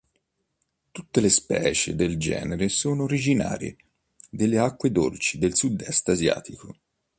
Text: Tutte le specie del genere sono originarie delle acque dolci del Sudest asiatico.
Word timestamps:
Tutte 0.91 1.21
le 1.21 1.29
specie 1.29 1.93
del 1.93 2.17
genere 2.17 2.69
sono 2.69 3.03
originarie 3.03 3.75
delle 4.31 4.57
acque 4.57 4.91
dolci 4.91 5.37
del 5.37 5.55
Sudest 5.55 6.09
asiatico. 6.09 6.75